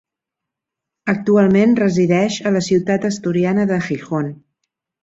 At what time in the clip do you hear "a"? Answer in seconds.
2.49-2.55